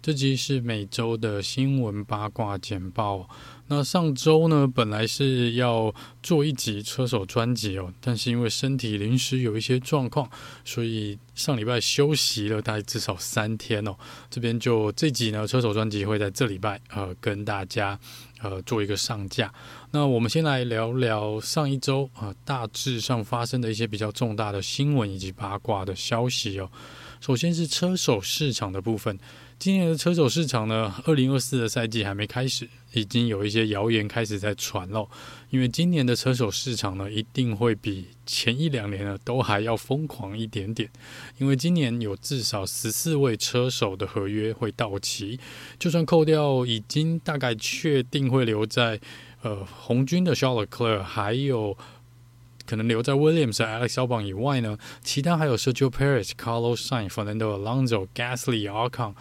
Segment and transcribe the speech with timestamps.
[0.00, 3.28] 这集是每周的新闻八卦简报。
[3.66, 10.30] 那上周呢，本来是要做一集车手专辑哦，但是因为身体临时有一些状况，
[10.64, 13.94] 所以上礼拜休息了大概至少三天哦。
[14.30, 17.98] 这边就这集呢，车手专辑会在这礼拜呃跟大家
[18.40, 19.52] 呃做一个上架。
[19.90, 26.70] 那我们先来聊聊上一周啊、呃，大致上发生的一些比较重大的新闻以及八卦的消息哦。
[27.20, 29.18] 首先是车手市场的部分。
[29.58, 35.08] 今年的车手市场呢，二零二四的赛季还没开始，已经有一些谣言开始在传了。
[35.50, 40.88] 因为今年的车手市场呢，一定会比前一两年呢都还要疯狂一点点。
[41.38, 45.40] 因为今年有至少十四位车手的合约会到期，
[45.76, 49.00] 就算扣掉已经大概确定会留在
[49.42, 51.76] 呃红军的 Charles Leclerc，还有
[52.64, 59.14] 可能留在 Williams、Alex Albon 以外呢，其他还有 Sergio Perez、Carlos Sainz、Fernando Alonso、Gasly、Ocon。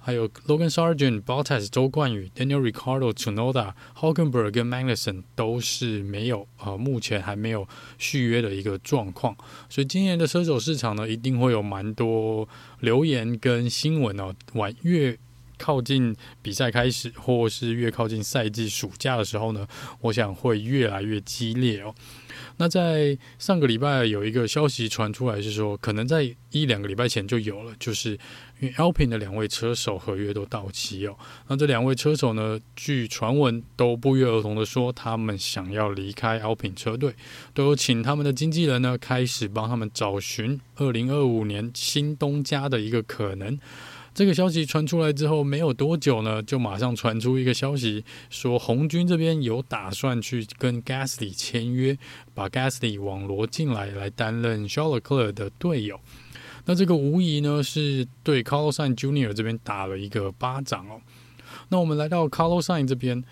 [0.00, 7.68] 还有 Logan Sargent、Bottas、周冠宇、Daniel Ricciardo、Tunoda、Hulkenberg 跟 Magnussen 都是没有呃，目前还没有
[7.98, 9.36] 续约的一个状况。
[9.68, 12.48] 所以今年的车手市场呢，一定会有蛮多
[12.80, 14.34] 留言跟新闻哦。
[14.54, 15.18] 晚越
[15.58, 19.66] 靠近比赛开始，或是越靠近赛季暑假的时候呢，
[20.00, 21.94] 我想会越来越激烈哦。
[22.56, 28.18] 那在上个礼拜有一个消息传出来，是说可能在一两个礼拜前就有了，就是。
[28.60, 31.16] 因为 Alpine 的两位车手合约都到期哦，
[31.46, 37.14] 那这两位车手呢，据传闻都不约而同的说，他们想要离开 Alpine 车队，
[37.54, 43.56] 都有请他们的经纪人呢，开始帮他们找寻二零二五年新东家的一个可能。
[44.18, 51.96] 这个消息传出来之后，没有多久呢，就马上传出一个消息，说红军这边有打算去跟 Gasly 签约，
[52.34, 56.00] 把 Gasly 网罗进来，来担任 Charles Leclerc 的队友。
[56.64, 59.32] 那这个无疑呢，是对 Carlos Sainz Jr.
[59.32, 61.00] 这边打了一个巴掌哦。
[61.68, 63.22] 那我们来到 Carlos Sainz 这边，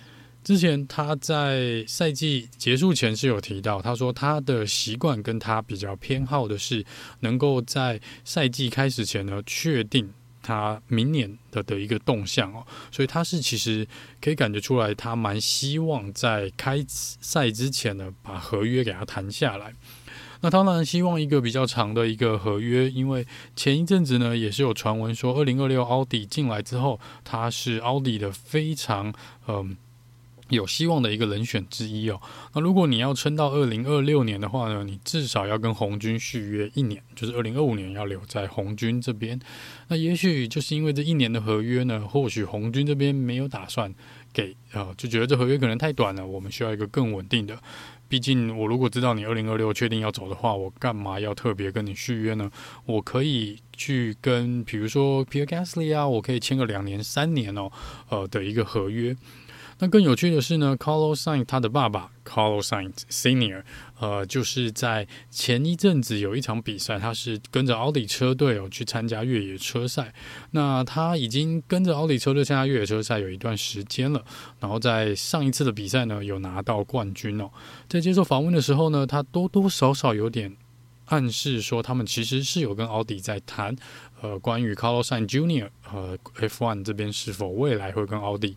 [0.44, 6.84] 之前他在赛季结束前是有提到，他说他的习惯跟他比较偏好的是，
[7.18, 10.08] 能够在赛季开始前呢，确定
[10.46, 12.64] 他明年的的一个动向哦。
[12.92, 13.86] 所以他是其实
[14.20, 19.74] 可以感觉出来，他蛮希望在开赛之前呢，把合约给他谈下来。
[20.42, 23.26] 那当然希望一个比较长的一个合约，因为
[23.56, 29.12] 前一阵子呢也是有传闻说，二零二六奥迪进来之后，他是奥迪的非常
[29.48, 29.76] 嗯、
[30.48, 32.20] 有希望的一个人选之一哦。
[32.54, 39.40] 那如果你要撑到二零二六年的话呢，你至少要跟红军续约一年，就是二零二五年要留在红军这边。
[39.88, 43.92] 那也许就是因为这一年的合约呢，或许红军这边没有打算
[44.32, 47.58] 给啊、就觉得这合约可能太短了，我们需要一个更稳定的。
[48.08, 52.48] 毕竟，我如果知道你二零二六确定要走的话，我干嘛要特别跟你续约呢？
[52.84, 57.72] 我可以去跟，比如说 Pierre Gasly 啊，我可以签个两年、三年哦，
[58.10, 59.16] 呃的一个合约。
[59.78, 63.62] 那更有趣的是呢，Carlos Sainz 他的爸爸 Carlos Sainz Senior，
[64.00, 70.14] 呃，就是在前一阵子有一场比赛，他是跟着奥迪车队哦去参加越野车赛。
[70.52, 74.24] 那他已经跟着奥迪车队参加越野车赛有一段时间了，
[74.60, 77.50] 然后在上一次的比赛呢，有拿到冠军哦。
[77.86, 80.56] 在接受访问的时候呢，他多多少少有点
[81.04, 83.76] 暗示说，他们其实是有跟奥迪在谈，
[84.22, 88.56] 呃，关于 Carlos Sainz Junior 和 F1 这边是否未来会跟奥迪。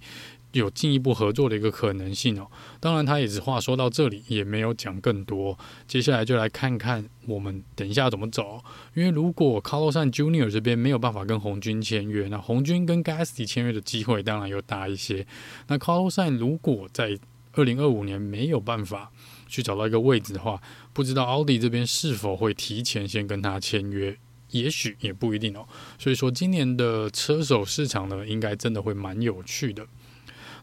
[0.54, 2.48] 有进一步合作的一个可能性哦，
[2.80, 5.58] 当然他也只话说到这里，也没有讲更多。
[5.88, 8.64] 接下来就来看看我们等一下怎么走。
[8.96, 15.28] 因为如果 Carlos Junior 这边没有办法跟红军签约，那红军跟 Gasly 签约的机会当然又大一些。
[15.68, 17.20] 那 Carlos 如果在
[17.54, 19.12] 二零二五年没有办法
[19.48, 20.62] 去找到一个位置的话，
[20.94, 24.18] 不知道奥迪这边是否会提前先跟他签约，
[24.52, 25.68] 也许也不一定哦。
[25.98, 29.86] 所以说今年的车手市场呢，应该真的会蛮有趣的。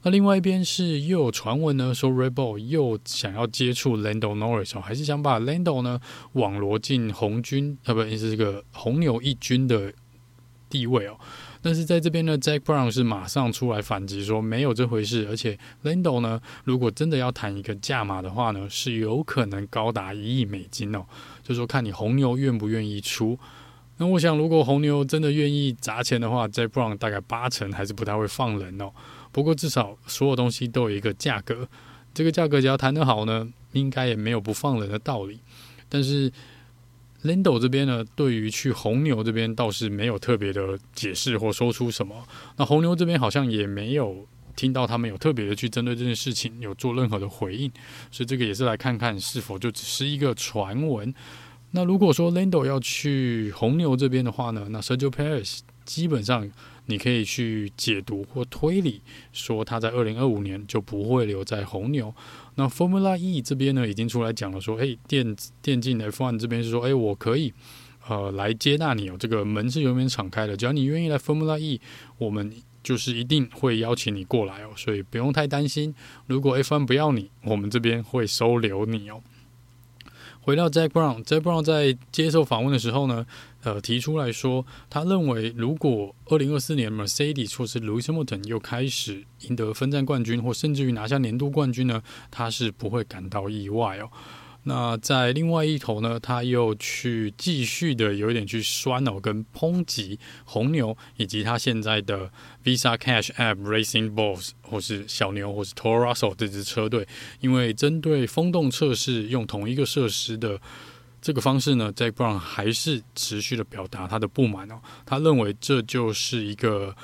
[0.03, 6.01] 那另外一边是又有传闻呢，说 Red Bull 又想要接触 Lando Norris，还是想把 Lando 呢
[6.33, 9.93] 网罗进红军，呃，不，是这个红牛一军的
[10.69, 11.19] 地位哦。
[11.63, 21.05] 但是在这边呢，Jack Brown 是马上出来反击说没有这回事，而且 Lando 呢，如果真的要谈一个价码的话呢，是有可能高达一亿美金哦。
[21.43, 23.37] 就说看你红牛愿不愿意出。
[23.99, 28.93] 那我想，如果红牛真的愿意砸钱的话，Jack Brown 大概八成还是不太会放人哦。
[29.37, 31.69] 不过至少所有东西都有一个价格，
[32.15, 35.39] 这个价格只要谈得好呢，应该也没有不放人的道理。
[35.91, 36.33] 但是
[37.23, 42.27] Lando 这边呢，对于去红牛这边倒是没有特别的解释或说出什么。
[42.57, 47.71] 那红牛这边好像也没有听到他们有特别的去针对这件事情有做任何的回应，
[48.11, 51.15] 所以这个也是来看看是否就只是一个传闻。
[51.73, 56.51] 那如果说 Lando 要去红牛这边的话呢，那 Sergio Perez 基本上
[56.87, 59.01] 你可以去解读或推理，
[59.33, 62.15] 说他在二零二五年就不会留在红牛。
[62.55, 67.53] 那 Formula E 这边呢，已经出来讲了，说，诶，电电竞 F1 这边是说，诶，我可以，
[68.09, 71.81] 呃，来接纳你哦，这个门是永远敞开的，只要你愿意来 Formula E，
[72.19, 72.53] 我们
[72.83, 75.95] 就是一定会邀请你过来哦，所以不用太担心。
[76.27, 79.21] 如果 F1 不要你，我们这边会收留你哦。
[80.47, 83.27] 回到 Jack Brown，Jack Brown 在接受访问的时候呢，
[83.65, 92.01] 呃，提出来说，他认为如果二零二四年 Mercedes 或是 Lewis Hamilton 又开始赢得分站冠军，或甚至于拿下年度冠军呢，
[92.31, 94.09] 他是不会感到意外哦。
[94.69, 102.29] 那在另外一头呢，他又去继续的有一点去酸哦，跟抨击红牛以及他现在的
[102.65, 107.07] Visa Cash App Racing Bulls 或是小牛或是 Toro Rosso 这支车队，
[107.41, 110.61] 因为针对风洞测试用同一个设施的
[111.23, 116.97] 这个方式呢，Zak Brown 还是持续的表达他的不满哦，他认为这就是一个。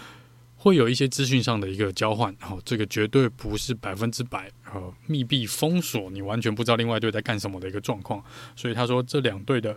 [0.62, 8.22] 会有一些资讯上的一个交换，然后这个绝对不是百分之百呃密闭封锁，你完全不知道另外一队在干什么的一个状况。
[8.54, 9.76] 所以他说这两队的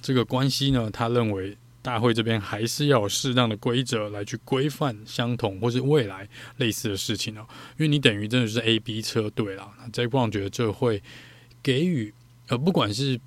[0.00, 7.44] 这个关系呢，他认为大会这边还是要有适当的规则来去规范相同或是未来类似的事情哦。
[7.76, 9.72] 因为你等于真的是 A、B 车队啦。
[9.80, 11.02] 那 Zak Brown 觉得这会
[11.64, 12.14] 给予
[12.46, 13.20] 呃不管是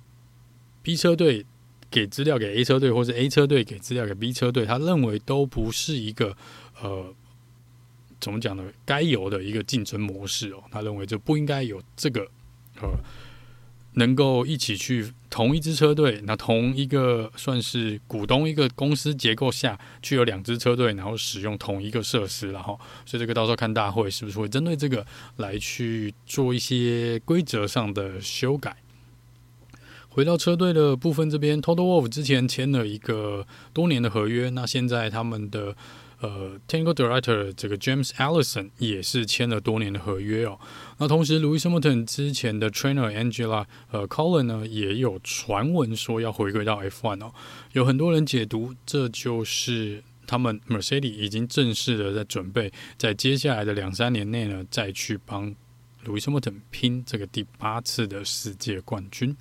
[0.80, 1.44] B 车队
[1.90, 6.36] 给资料给 A 车队，或是 A 车队给资料给 B 车队，他认为都不是一个。
[6.82, 7.12] 呃，
[8.18, 8.64] 怎么讲呢？
[8.86, 12.22] 该有的一个竞争模式哦，他认为就不应该有这个
[12.80, 12.88] 呃，
[13.94, 25.06] 能够一起去同一支车队，那同一个算是股东一个公司结构下去有两支车队，然后使用同一个设施，然后所以这个到时候看大会是不是会针对这个
[25.36, 28.74] 来去做一些规则上的修改。
[30.10, 35.74] 回到车队的部分这边，Toto Wolf 之前签了一个多年的合约，那现在他们的。
[36.22, 40.60] 呃，Technical Director 这个 James Allison 也是签了多年的合约哦。
[40.98, 47.32] 那同时，Lewis Hamilton 之前的 Trainer Angela 呃 Colin 呢，也有传闻说要回归到 F1 哦。
[47.72, 55.50] 有很多人解读，这就是他们 Mercedes 已经正式的在准备，在接下来的两三年内呢，再去帮
[56.04, 59.34] Lewis Hamilton 拼这个第八次的世界冠军。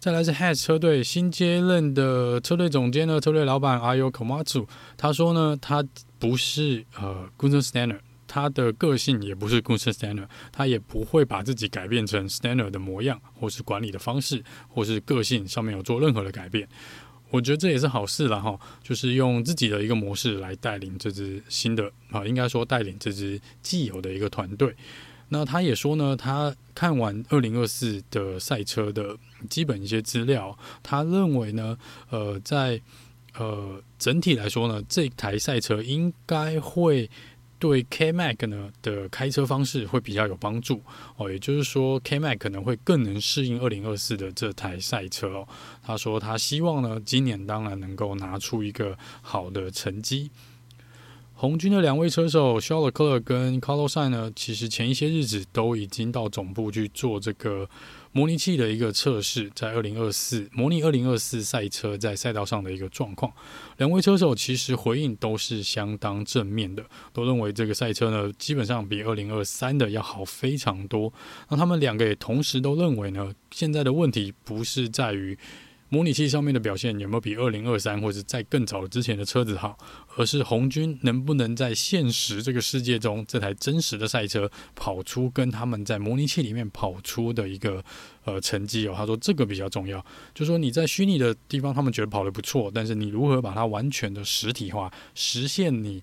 [0.00, 4.64] 再来是 Haas 车队新接任的车队总监呢，车队老板 Ayo Komatsu，
[4.96, 5.84] 他说呢，他
[6.20, 7.98] 不是呃 Gunther Steiner，
[8.28, 16.68] 他的个性也不是 Gunther Steiner，他也不会把自己改变成 Steiner 的模样，或是管理的方式，或是个性上面有做任何的改变。
[17.30, 24.74] 我觉得这也是好事了哈，就是用自己的一个模式来带领这支新的啊，应该说带领这支既有的一个团队。
[25.30, 29.16] 那他也说呢，他看完二零二四的赛车的
[29.50, 31.76] 基本一些资料，他认为呢，
[32.10, 32.80] 呃，在
[33.36, 37.10] 呃整体来说呢，这台赛车应该会
[37.58, 40.80] 对 K Mac 呢的开车方式会比较有帮助
[41.16, 45.48] 哦，也就是说 K Mac 可能会更能适应二零二四的这台赛车哦。
[45.82, 50.30] 他说他希望呢，今年当然能够拿出一个好的成绩。
[51.40, 57.70] 红军的两位车手肖尔克跟卡洛赛呢，其实前一些日子都已经到总部去做这个
[58.10, 63.32] 模拟器的一个测试，在二零二四模拟二零二四赛车在赛道上的一个状况。
[63.76, 71.12] 两位车手其实回应都是相当正面的，都认为这个赛车呢，基本上比二零二三的要好非常多。
[71.50, 75.38] 那他们两个也同时都认为呢，现在的问题不是在于。
[75.90, 79.76] 模拟器上面的表现有没有比二零二三或者在更早之前的车子好？
[80.16, 87.82] 而是红军能不能在现实这个世界中，这台真实的赛车跑出跟他们在模拟器里面跑出的一个
[88.24, 88.94] 呃成绩哦？
[88.94, 89.98] 他说这个比较重要，
[90.34, 96.02] 就是说你在虚拟的地方他们觉得跑得不错，但是你如何把它完全的实体化，实现你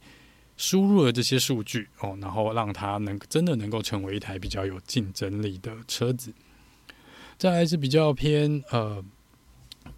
[0.58, 6.34] 输入的这些数据哦，然后让它能真的能够成为一台比较有竞争力的车子。
[7.38, 9.06] 再来是比较偏呃。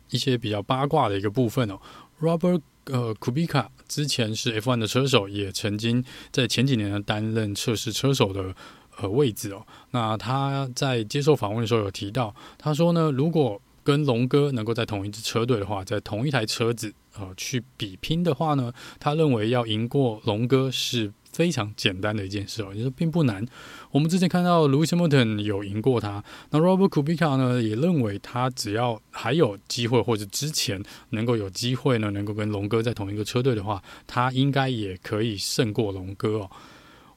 [0.10, 1.80] 一些比较八卦的一个部分哦
[2.20, 8.56] Robert 呃 Kubica 之前是 F1 的车手，也曾经在前几年呢担任测试车手的
[8.98, 9.66] 呃位置哦。
[9.92, 23.46] 那他在接受访问的时候有提到，他说呢，如果跟龙哥能够在同一支车队的话，在同一台车子呃去比拼的话呢，他认为要赢过龙哥是非常简单的一件事哦，就是并不难。
[23.92, 36.50] 我们之前看到 Lewis Hamilton 有赢过他，那 Robert Kubica 呢也认为他只要还有机会，或者之前能够有机会呢，能够跟龙哥在同一个车队的话，他应该也可以胜过龙哥哦。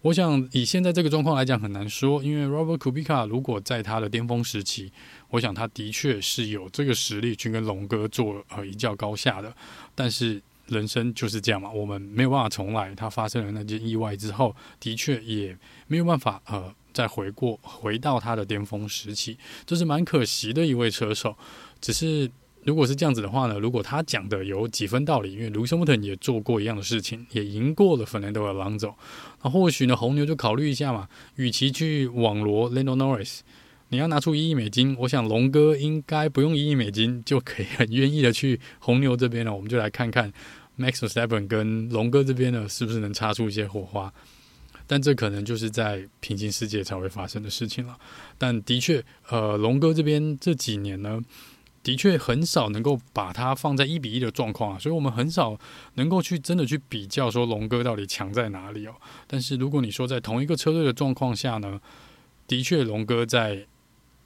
[0.02, 4.92] 我想以现在这个状况来讲很难说，因为 Robert Kubica 如果在他的巅峰时期，
[5.30, 9.54] 我想他的确是有这个实力去跟龙哥做呃一较高下的。
[9.94, 12.94] 但是人生就是这样嘛，我们没有办法重来。
[12.94, 19.36] 他发生了那件意外之后，的确也没有办法呃再回过回到他的巅峰时期，
[19.66, 21.36] 这是蛮可惜的一位车手。
[21.80, 22.30] 只是。
[22.62, 28.94] 如果是这样子的话呢，如果他讲的有几分道理，因为卢森堡特也做过一样的事情，也赢过了芬兰德尔朗佐，
[29.42, 33.38] 那或许呢红牛就考虑一下嘛，与其去网罗 Lando Norris，
[33.88, 39.56] 你要拿出一亿美金，我想龙哥应该不用一亿美金就可以很愿意的去红牛这边了。
[39.56, 40.30] 我们就来看看
[40.80, 44.12] Max Verstappen 跟龙哥这边呢是不是能擦出一些火花，
[44.86, 47.98] 但这可能就是在平行世界才会发生的事情了。
[48.38, 51.20] 但的确，呃，龙哥这边这几年呢。
[51.82, 55.58] 的确很少能够把它放在一比一的状况啊，所以我们很少
[55.94, 58.92] 能够去真的去比较说龙哥到底强在哪里哦。
[59.26, 61.80] 但是如果你说在同一个车队的状况下呢，
[62.46, 63.66] 的确龙哥在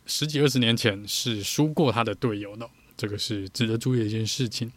[0.05, 4.73] 十几二十年前是输过他的队友的，这个是值得注意的一件事情。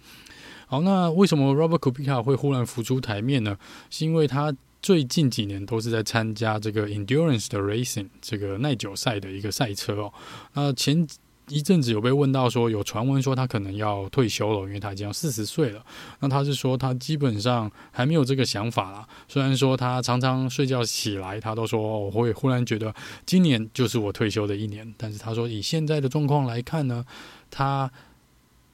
[0.69, 3.57] 好，那为什么 Robert Kubica 会忽然浮出台面呢？
[3.89, 10.13] 是因为他最近几年都是在参加这个 Endurance 的 Racing 这个耐久赛的一个赛车哦。
[10.53, 11.07] 那前
[11.47, 15.81] 一阵子有被问到说，有传闻说他可能要退休了，因为他已经要四十岁了。
[16.19, 19.07] 那他是说他基本上还没有这个想法啦。
[19.29, 22.93] 虽然说他常常睡觉起来，他都说我会忽然觉得
[23.25, 24.93] 今年就是我退休的一年。
[24.97, 27.05] 但是他说以现在的状况来看呢，
[27.49, 27.89] 他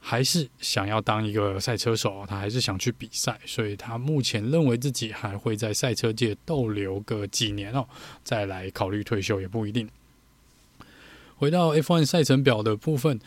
[0.06, 3.40] 还是想要当一个赛车手，他还是想去比赛。
[3.46, 7.86] 所以他目前认为自己还会在赛车界逗留个几年哦，
[8.22, 9.88] 再来考虑退休也不一定。
[11.36, 13.18] 回到 F1 赛程表的部分，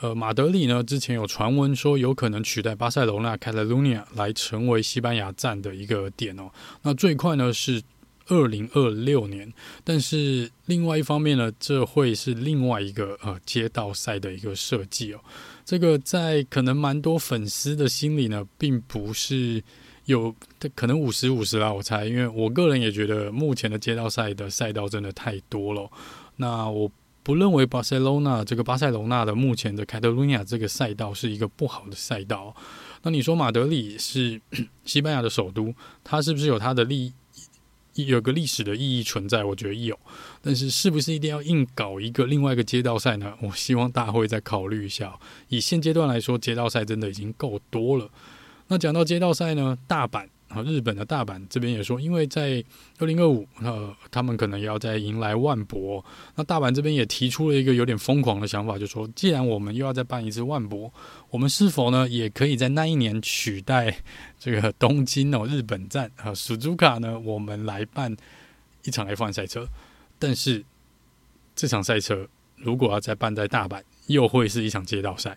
[0.00, 6.50] 呃，马德里呢之前有传闻说有可能取代巴塞罗那 Catalonia 来成为西班牙站的一个点哦。
[6.82, 7.82] 那最快呢是
[8.26, 9.50] 二零二六年，
[9.82, 15.20] 但是另外一方面呢，这会是另外一个呃街道赛的一个设计哦。
[15.66, 19.62] 这个在可能蛮多粉丝的心里呢，并不是
[20.06, 20.34] 有
[20.74, 25.90] 可能五十五十啦，我猜，因为我个人也觉得目前的街道赛的赛道真的太多了。
[26.36, 26.90] 那我。
[27.26, 32.54] 不认为巴塞罗那这个巴塞罗那的目前的凯特鲁尼亚这个赛道是一个不好的赛道。
[33.02, 34.40] 那你说马德里是
[34.86, 37.12] 西班牙的首都，它是不是有它的利益
[38.04, 39.42] 有个历史的意义存在？
[39.42, 39.98] 我觉得有。
[40.42, 43.32] 但是是不是一定要硬搞一个另外一个街道赛呢？
[43.42, 45.18] 我希望大会再考虑一下。
[45.48, 48.10] 以现阶段来说，街道赛真的已经够多了。
[48.68, 50.26] 那讲到街道赛呢，大阪。
[50.56, 52.64] 啊，日本的大阪这边也说，因为在
[52.98, 56.02] 二零二五，呃，他们可能要再迎来万博。
[56.34, 60.90] 那大阪这边也提出了一个有点疯狂的想法，就说，既然我们又要再办一次万博，
[61.28, 63.94] 我们是否呢，也可以在那一年取代
[64.40, 68.16] 这个东京哦，日本站和苏朱卡呢，我们来办
[68.84, 69.66] 一场 F1 赛车。
[70.18, 70.64] 但是
[71.54, 75.36] 这场赛车如果要再办在大阪，又会是一场街道赛。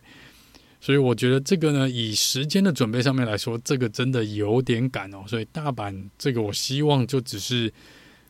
[0.82, 5.24] 所以我觉得这个呢，以时间的准备上面来说，这个真的有点赶哦。
[5.28, 7.72] 所以大阪这个，我希望就只是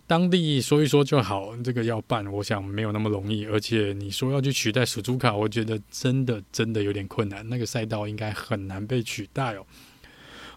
[0.08, 1.56] 当地说一说就好。
[1.58, 3.46] 这个要办，我想没有那么容易。
[3.46, 7.48] 而且你说要去取代苏朱卡，我觉得真的真的有点困难。
[7.48, 9.66] 那个赛道应该很难被取代哦。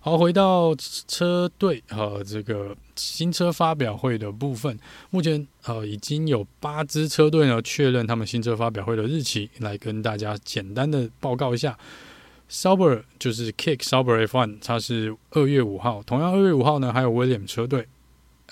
[0.05, 0.75] 好，回到
[1.07, 4.77] 车队和这个新车发表会的部分，
[5.11, 11.79] 目前呃已经有八支车队呢确认他们新车发表会的日期，来跟大家简单的报告一下。
[12.51, 17.87] Sauber 就是 Kick Sauber F1，它是二月五号，同样二月五号呢还有 William 车队。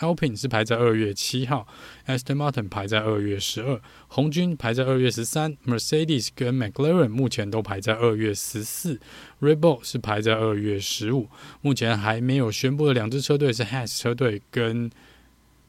[0.01, 1.67] Alpine 是排在二月七号
[2.07, 8.99] ，Aston Martin 排在二月十二，红军排在二月十三，Mercedes 跟 McLaren 目前都排在二月十四
[9.41, 11.29] ，Red Bull 是排在二月十五。
[11.61, 14.91] 目前还没有宣布的两支车队是 Haas 车队跟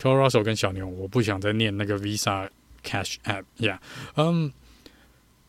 [0.01, 0.87] Toro Rosso 跟小牛。
[0.87, 2.47] 我不想再念那个 Visa
[2.83, 3.81] Cash App，呀，
[4.15, 4.51] 嗯，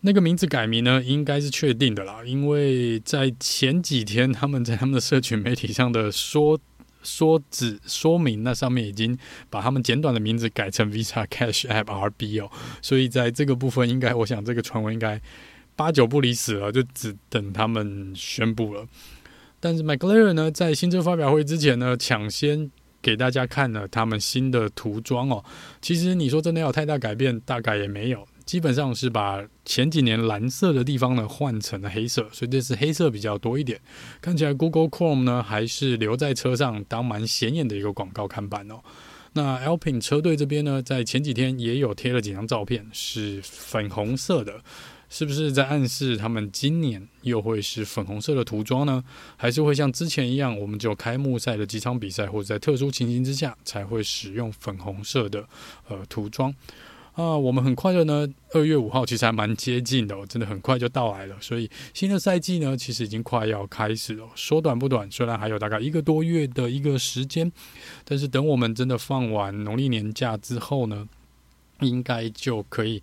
[0.01, 6.61] 那个名字改名呢，应该是确定的啦，因为在前几天他们在他们的社群媒体上的说。
[7.03, 9.17] 说只说明那上面已经
[9.51, 15.21] 把他们简短的名字改成 Visa Cash App RB 哦，所以在这个部分应该，我想这个传闻应该
[15.75, 18.87] 八九不离十了，就只等他们宣布了。
[19.59, 25.45] 但是 McLaren 呢，在新车发表会之前呢，抢先给大家看了他们新的涂装哦。
[25.81, 33.81] 其实你说真的有太大改变，大概也没有，基本上是把前几年蓝色的地方呢换成了黑色，所以这次黑色比较多一点。
[34.21, 38.83] 看起来 Google Chrome 呢还是留在车上当蛮显眼的一个广告看板哦。
[39.33, 44.61] 那 Alpine 车队这边呢，在前几天也有贴了几张照片，是粉红色的。
[45.09, 49.03] 是不是在暗示他们今年又会是粉红色的涂装呢？
[49.39, 55.49] 还是会像之前一样，我们只有开幕赛的几场比赛或者在特殊情形之下才会使用粉红色的
[55.89, 56.55] 呃涂装？
[57.13, 61.37] 啊，我们很快的呢，二月五号其实还蛮接近的哦，真的很快就到来了。
[61.41, 64.27] 所以新的赛季呢，其实已经快要开始了。
[64.35, 67.53] 说短不短，虽然还有大概一个多月的一个时间，
[68.05, 71.09] 但是等我们真的放完农历年假之后呢，
[71.81, 73.03] 应该就可以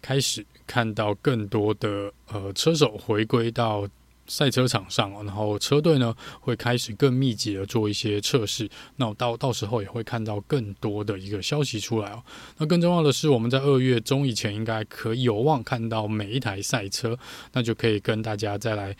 [0.00, 0.46] 开始。
[0.66, 3.88] 看到更多的呃车手回归到
[4.30, 12.22] 赛车场上，然后车队呢会开始更密集的做一些测试，那我到到时候也会看到更多的一个消息出来哦。
[12.58, 17.18] 那更重要的是，我们在二月中以前应该可有望看到每一台赛车，
[17.52, 18.96] 那就可以跟大家再来，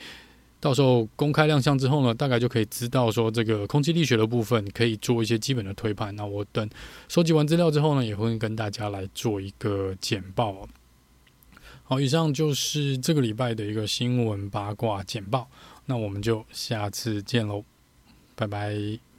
[0.59, 6.15] 到时候公开亮相之后呢，大概就可以知道说这个空气力学的部分可以做一些基本的推判。
[6.17, 6.69] 那我等
[7.09, 10.69] 收集完资料之后呢，也会跟大家来做一个简报。
[11.91, 15.51] 好，以上就是这个礼拜的一个新闻八卦简报，
[15.87, 17.65] 那我们就下次见喽，
[18.37, 19.10] 拜拜。